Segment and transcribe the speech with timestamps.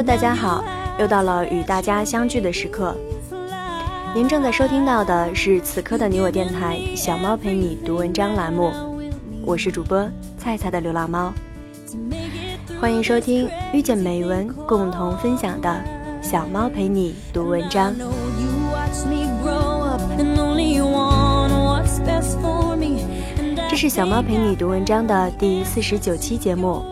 [0.00, 0.64] Hello，大家好，
[0.98, 2.96] 又到了与大家相聚的时刻。
[4.14, 8.72] 您正在收听到的是此刻的你我电台“小猫陪你读文章”栏目，
[9.44, 10.08] 我是主播
[10.38, 11.30] 菜菜的流浪猫。
[12.80, 15.84] 欢迎收听遇见美文共同分享的
[16.22, 17.94] “小猫陪你读文章”。
[23.68, 26.82] 这是小猫陪你读文章的第四十九期节目，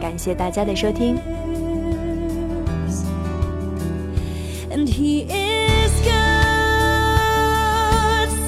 [0.00, 1.18] 感谢大家的收听。
[4.70, 6.28] And he is good,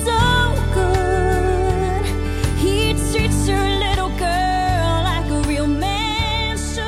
[0.04, 0.18] so
[0.74, 2.04] good.
[2.58, 6.84] He treats your little girl like a real man should.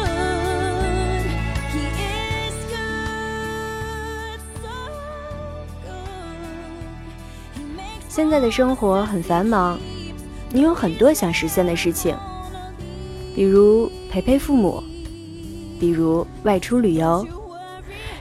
[1.73, 4.75] He is good, so
[5.85, 5.95] good.
[8.09, 9.79] 现在的生活很繁忙，
[10.53, 12.17] 你有很多想实现的事情，
[13.35, 14.83] 比如陪陪父母，
[15.79, 17.27] 比如外出旅游，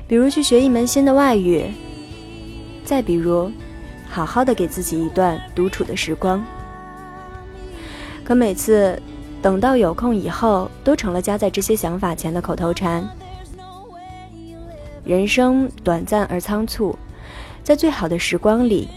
[0.10, 1.72] 比如去学一门新的外语，
[2.84, 3.52] 再比如，
[4.10, 6.44] 好好的给自己一段独处的时光。
[8.24, 9.00] 可每次
[9.40, 13.08] 等到有空以后，都成了夹在这些想法前的口头禅。
[15.06, 16.98] 人生短暂而仓促，
[17.64, 18.88] 在最好的时光里。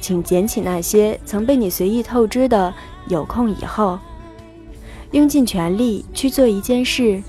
[0.00, 2.72] 请捡起那些曾被你随意透支的，
[3.08, 3.98] 有空以后，
[5.10, 7.20] 用尽全力去做一件事，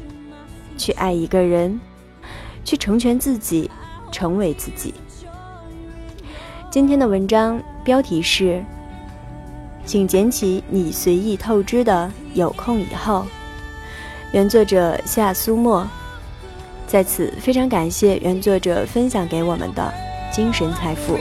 [0.75, 1.79] 去爱一个人，
[2.63, 3.69] 去成全自己，
[4.11, 4.93] 成为自己。
[6.71, 8.63] 今天的文章标题是：
[9.85, 13.25] 请捡起你随意透支的有空以后。
[14.31, 15.87] 原作者夏苏沫，
[16.87, 19.93] 在此非常感谢原作者分享给我们的
[20.31, 21.17] 精神财富。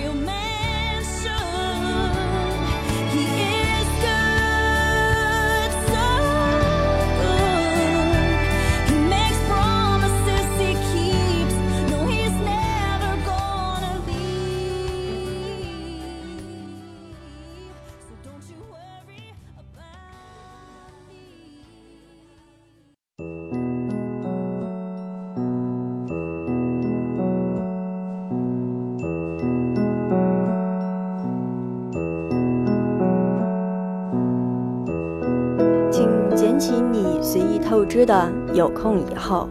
[37.73, 39.49] 透支的有空以后。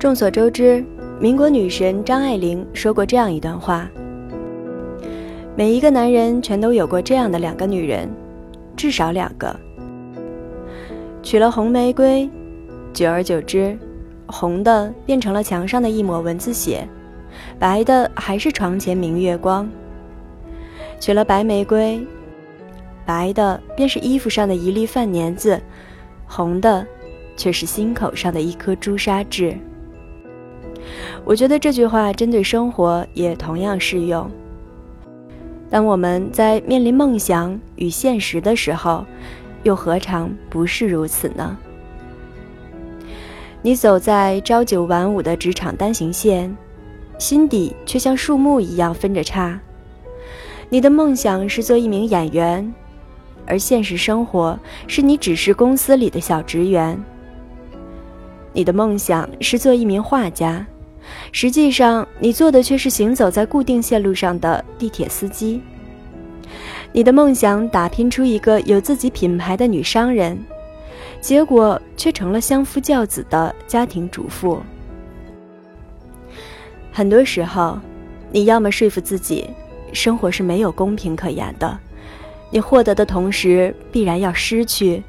[0.00, 0.84] 众所周知，
[1.20, 3.88] 民国女神张爱玲说过这样一段话：
[5.54, 8.10] 每一个男人全都有过这样的两个女人，
[8.74, 9.54] 至少两个。
[11.22, 12.28] 娶了红玫瑰，
[12.92, 13.78] 久而久之，
[14.26, 16.84] 红的变成了墙上的一抹蚊子血，
[17.60, 19.70] 白的还是床前明月光。
[20.98, 22.04] 娶了白玫瑰。
[23.06, 25.60] 白的便是衣服上的一粒饭粘子，
[26.26, 26.86] 红的
[27.36, 29.56] 却是心口上的一颗朱砂痣。
[31.24, 34.30] 我觉得这句话针对生活也同样适用。
[35.70, 39.04] 当我们在面临梦想与现实的时候，
[39.62, 41.56] 又何尝不是如此呢？
[43.62, 46.54] 你走在朝九晚五的职场单行线，
[47.18, 49.58] 心底却像树木一样分着叉。
[50.68, 52.74] 你的梦想是做一名演员。
[53.46, 56.98] 而现实生活是你只是公司里的小职员。
[58.52, 60.64] 你的梦想是做一名画家，
[61.32, 65.60] 实际上你做的却是行走在固定线路上的地铁司机。
[66.92, 70.38] 你的梦想打拼出一个有自己品牌的女商人，
[71.20, 74.62] 结果却成了相夫教子的家庭主妇。
[76.92, 77.76] 很多时候，
[78.30, 79.50] 你要么说服自己，
[79.92, 81.76] 生活是没有公平可言的。
[82.50, 85.02] 你获得的同时，必然要失去。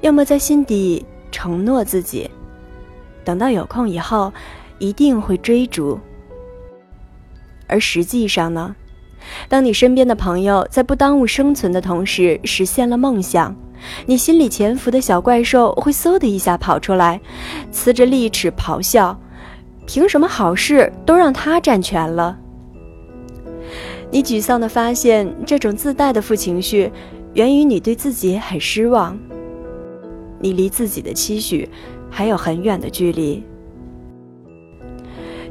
[0.00, 2.30] 要么在心底承诺自己，
[3.24, 4.32] 等到有空以后，
[4.78, 5.98] 一定会追逐。
[7.66, 8.76] 而实际上呢，
[9.48, 13.56] 当你身边的朋友在不耽误生存的同时实现了梦想，
[14.06, 17.20] 你心里潜伏的小怪兽会嗖的一下跑出来，
[17.72, 19.18] 呲着利齿咆哮
[19.86, 22.38] ：“凭什么好事都让他占全了？”
[24.16, 26.90] 你沮丧地发现，这种自带的负情绪，
[27.34, 29.14] 源于你对自己很失望。
[30.40, 31.68] 你离自己的期许
[32.08, 33.44] 还有很远的距离。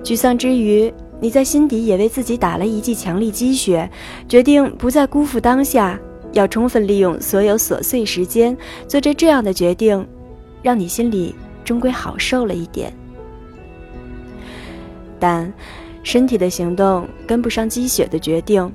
[0.04, 3.88] 沮丧之余，你在心底也为自己打了一剂强力鸡血，
[4.28, 6.00] 决定不再辜负当下，
[6.34, 8.58] 要充分利用所有琐碎时间，
[8.88, 10.08] 做着这样的决定，
[10.64, 12.92] 让你心里终归好受了一点。
[15.20, 15.54] 但。
[16.06, 18.72] 身体的行动跟不上积雪的决定，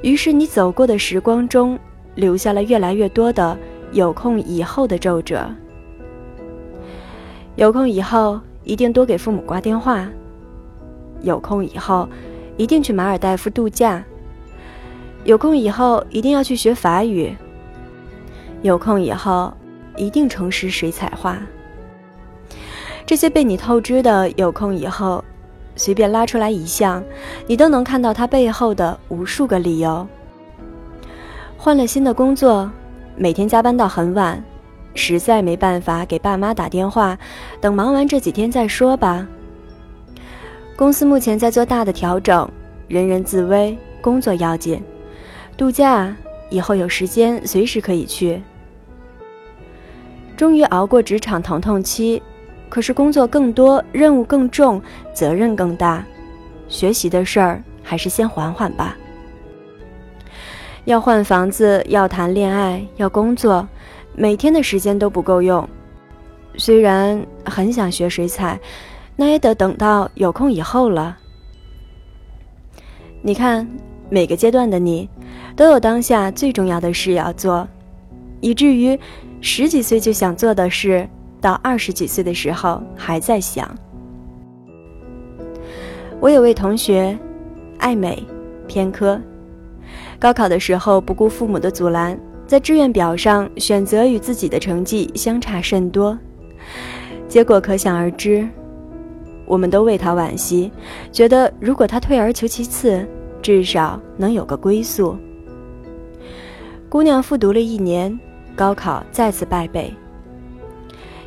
[0.00, 1.76] 于是你走过的时光中，
[2.14, 3.58] 留下了越来越多的
[3.90, 5.44] 有空以后的皱褶。
[7.56, 10.08] 有空以后一定多给父母挂电话。
[11.20, 12.08] 有空以后
[12.56, 14.04] 一定去马尔代夫度假。
[15.24, 17.34] 有空以后一定要去学法语。
[18.62, 19.52] 有空以后
[19.96, 21.38] 一定重拾水彩画。
[23.04, 25.24] 这些被你透支的有空以后，
[25.76, 27.04] 随便拉出来一项，
[27.46, 30.06] 你都能看到它背后的无数个理由。
[31.56, 32.70] 换了新的工作，
[33.16, 34.42] 每天加班到很晚，
[34.94, 37.16] 实在没办法给爸妈打电话，
[37.60, 39.26] 等忙完这几天再说吧。
[40.76, 42.48] 公司目前在做大的调整，
[42.88, 44.82] 人人自危，工作要紧。
[45.56, 46.14] 度假
[46.50, 48.42] 以后有时间随时可以去。
[50.36, 52.22] 终于熬过职场疼痛期，
[52.68, 54.80] 可是工作更多，任务更重，
[55.14, 56.04] 责任更大，
[56.68, 58.96] 学习的事儿还是先缓缓吧。
[60.84, 63.66] 要换房子，要谈恋爱，要工作，
[64.14, 65.68] 每天的时间都不够用。
[66.56, 68.58] 虽然很想学水彩，
[69.16, 71.18] 那也得等到有空以后了。
[73.22, 73.68] 你看，
[74.08, 75.08] 每个阶段的你，
[75.56, 77.66] 都有当下最重要的事要做，
[78.40, 78.98] 以至于
[79.40, 81.08] 十几岁就想做的事，
[81.40, 83.68] 到二十几岁的时候还在想。
[86.18, 87.16] 我有位同学，
[87.78, 88.22] 爱美，
[88.66, 89.20] 偏科。
[90.18, 96.18] 高考的时候，不顾父母的阻拦，在志愿表上选择与自己的成绩相差甚多，
[97.28, 98.48] 结果可想而知。
[99.44, 100.72] 我们都为他惋惜，
[101.12, 103.06] 觉得如果他退而求其次，
[103.42, 105.16] 至少能有个归宿。
[106.88, 108.18] 姑娘复读了一年，
[108.56, 109.92] 高考再次败北。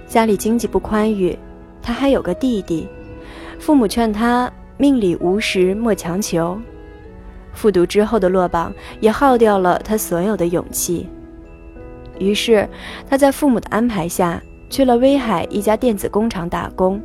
[0.09, 1.37] 家里经济不宽裕，
[1.83, 2.87] 他还有个弟弟，
[3.59, 6.59] 父母劝他命里无时莫强求。
[7.53, 11.07] 复读之后的落榜也耗掉了他所有的勇气。
[12.17, 12.67] 于是，
[13.07, 16.99] 他在父母的安排下去了威海一家电子工厂打工。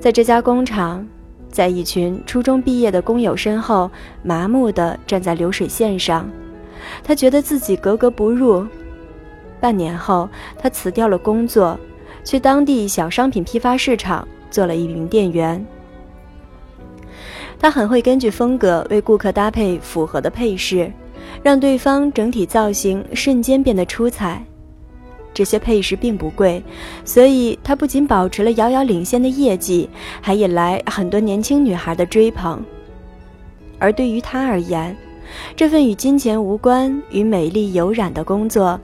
[0.00, 1.06] 在这家工厂，
[1.50, 3.90] 在一群初中毕业的工友身后，
[4.22, 6.26] 麻木地站在流水线上，
[7.04, 8.66] 他觉得自己格格不入。
[9.60, 10.26] 半年后，
[10.58, 11.78] 他辞掉了工作，
[12.24, 15.64] 去当地小商品批发市场做了一名店员。
[17.58, 20.90] 他很会根据风格为顾客搭配符合的配饰，
[21.42, 24.42] 让对方整体造型瞬间变得出彩。
[25.32, 26.62] 这些配饰并不贵，
[27.04, 29.88] 所以他不仅保持了遥遥领先的业绩，
[30.20, 32.64] 还引来很多年轻女孩的追捧。
[33.78, 34.96] 而对于他而言，
[35.54, 38.80] 这份与金钱无关、与美丽有染的工作，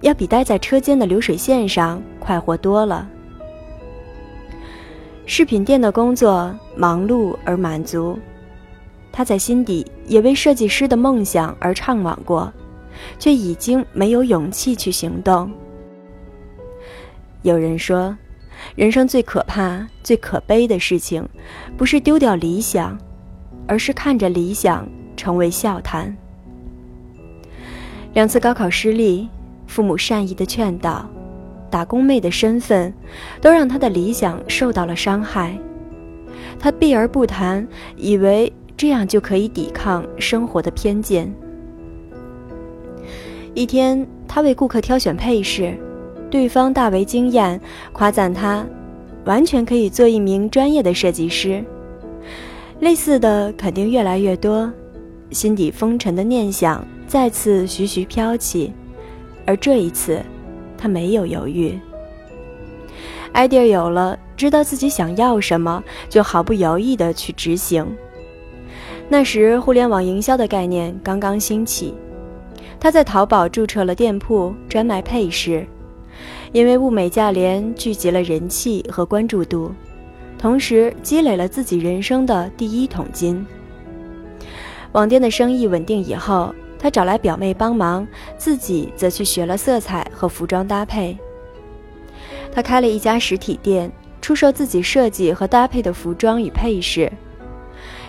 [0.00, 3.08] 要比待在车间的流水线上快活多了。
[5.26, 8.18] 饰品店的工作忙碌而满足，
[9.12, 12.50] 他在心底也为设计师的梦想而怅惘过，
[13.18, 15.50] 却已经没有勇气去行动。
[17.42, 18.16] 有人说，
[18.74, 21.28] 人生最可怕、最可悲的事情，
[21.76, 22.98] 不是丢掉理想，
[23.66, 26.16] 而是看着理想成为笑谈。
[28.14, 29.28] 两次高考失利，
[29.68, 31.08] 父母善意的劝导。
[31.70, 32.92] 打工妹的身份，
[33.40, 35.56] 都让她的理想受到了伤害。
[36.58, 41.30] 她避而不谈，以为这样就可以抵抗生活的偏见。
[43.54, 45.76] 一天，他为顾客挑选配饰，
[46.30, 47.60] 对方大为惊艳，
[47.92, 48.64] 夸赞他
[49.24, 51.62] 完全可以做一名专业的设计师。
[52.80, 54.72] 类似的肯定越来越多，
[55.32, 58.72] 心底风尘的念想再次徐徐飘起，
[59.48, 60.22] 而这一次。
[60.80, 61.76] 他没有犹豫
[63.34, 67.84] ，idea 有了，知道自己想要什么，就毫不犹豫地去执行。
[69.08, 71.92] 那时，互联网营销的概念刚刚兴起，
[72.78, 75.66] 他在淘宝注册了店铺，专卖配饰。
[76.52, 79.72] 因为物美价廉，聚集了人气和关注度，
[80.38, 83.44] 同时积累了自己人生的第一桶金。
[84.92, 86.54] 网店的生意稳定以后。
[86.78, 88.06] 他找来表妹帮忙，
[88.36, 91.16] 自己则去学了色彩和服装搭配。
[92.52, 97.12] 他开了一家实体店，出售自己设计和搭配的服装与配饰。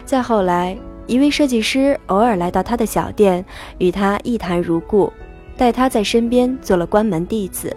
[0.05, 3.43] 再后来，一位设计师偶尔来到他的小店，
[3.79, 5.11] 与他一谈如故，
[5.57, 7.75] 带他在身边做了关门弟子。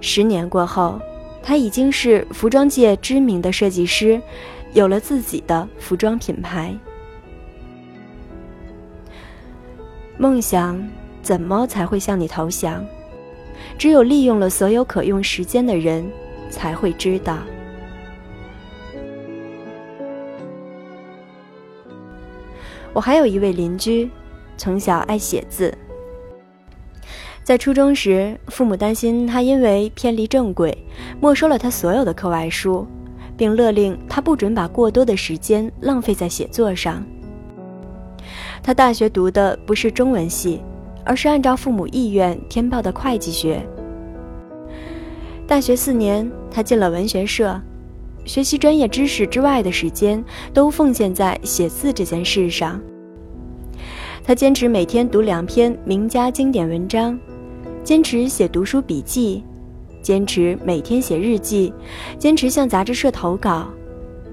[0.00, 1.00] 十年过后，
[1.42, 4.20] 他已经是服装界知名的设计师，
[4.72, 6.76] 有了自己的服装品牌。
[10.18, 10.82] 梦想
[11.22, 12.84] 怎么才会向你投降？
[13.78, 16.06] 只有利用了所有可用时间的人，
[16.50, 17.38] 才会知道。
[22.92, 24.10] 我还有一位邻居，
[24.56, 25.76] 从小爱写字。
[27.44, 30.76] 在初中时，父母担心他因为偏离正轨，
[31.20, 32.86] 没收了他所有的课外书，
[33.36, 37.04] 并勒令他不准把过多的时间浪费在写作上。
[38.62, 40.60] 他大学读的不是中文系，
[41.04, 43.64] 而是按照父母意愿填报的会计学。
[45.46, 47.60] 大学四年，他进了文学社，
[48.24, 50.22] 学习专业知识之外的时间
[50.52, 52.80] 都奉献在写字这件事上。
[54.24, 57.16] 他坚持每天读两篇名家经典文章，
[57.84, 59.44] 坚持写读书笔记，
[60.02, 61.72] 坚持每天写日记，
[62.18, 63.68] 坚持向杂志社投稿，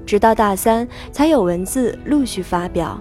[0.04, 3.00] 直到大三才有文字陆续发表。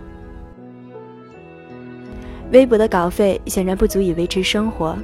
[2.53, 4.97] 微薄的稿费显然不足以维持生活。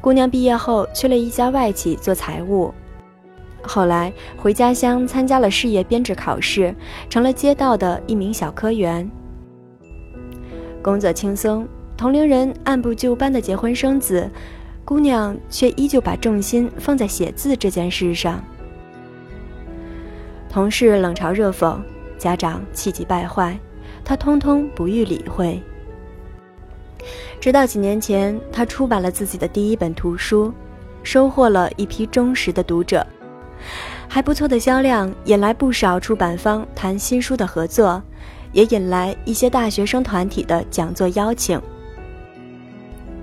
[0.00, 2.72] 姑娘毕业后去了一家外企做财务，
[3.62, 6.74] 后来回家乡参加了事业编制考试，
[7.10, 9.10] 成了街道的一名小科员。
[10.82, 11.66] 工作轻松，
[11.96, 14.30] 同龄人按部就班的结婚生子，
[14.84, 18.44] 姑娘却依旧把重心放在写字这件事上。
[20.48, 21.78] 同事冷嘲热讽，
[22.16, 23.58] 家长气急败坏，
[24.04, 25.60] 她通通不予理会。
[27.40, 30.52] 直到几年前，他出版了自己的第一本图书，
[31.02, 33.06] 收获了一批忠实的读者，
[34.08, 38.02] 还不错的销量，引来不少出版方谈新书的合作，
[38.52, 41.60] 也引来一些大学生团体的讲座邀请。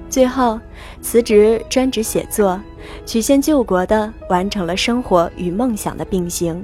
[0.09, 0.59] 最后，
[1.01, 2.61] 辞职专职写作，
[3.05, 6.63] 曲线救国的完成了生活与梦想的并行。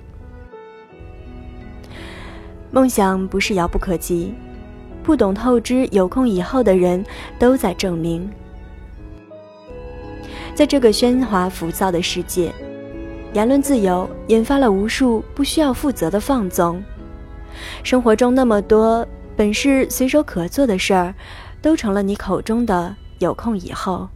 [2.71, 4.33] 梦想不是遥不可及。
[5.09, 7.03] 不懂透支，有空以后的人
[7.39, 8.29] 都在证明，
[10.53, 12.53] 在这个喧哗浮躁的世界，
[13.33, 16.79] 言论自由引发了无数不需要负责的放纵。
[17.81, 19.03] 生活中那么多
[19.35, 21.15] 本是随手可做的事儿，
[21.59, 24.07] 都成了你口中的有空以后。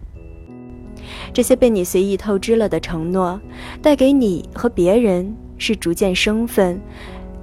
[1.33, 3.41] 这些被你随意透支了的承诺，
[3.81, 6.79] 带给你和别人是逐渐生分，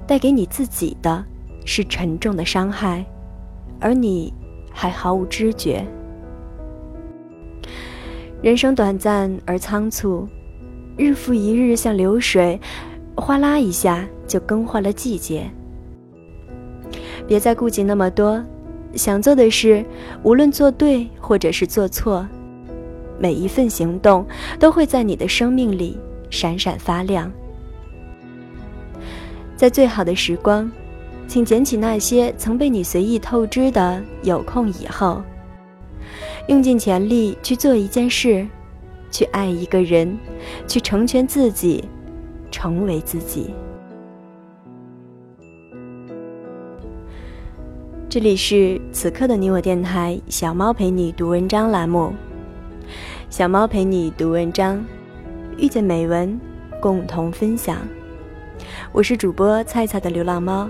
[0.07, 1.21] 带给你自己的
[1.65, 3.05] 是沉重的伤害。
[3.81, 4.31] 而你
[4.71, 5.85] 还毫无知觉。
[8.41, 10.27] 人生短暂而仓促，
[10.95, 12.59] 日复一日像流水，
[13.15, 15.49] 哗啦一下就更换了季节。
[17.27, 18.43] 别再顾及那么多，
[18.93, 19.83] 想做的事，
[20.23, 22.27] 无论做对或者是做错，
[23.19, 24.25] 每一份行动
[24.59, 27.31] 都会在你的生命里闪闪发亮。
[29.55, 30.71] 在最好的时光。
[31.31, 35.21] 请捡起那些曾被你随意透支的有空以后，
[36.47, 38.45] 用尽全力去做一件事，
[39.09, 40.17] 去爱一个人，
[40.67, 41.85] 去成全自己，
[42.51, 43.51] 成为自己。
[48.09, 52.13] 这里是此刻的你我电台小猫陪你读文章栏目，
[53.29, 54.83] 小猫陪你读文章，
[55.57, 56.37] 遇见美文，
[56.81, 57.77] 共同分享。
[58.91, 60.69] 我是主播菜菜的流浪猫。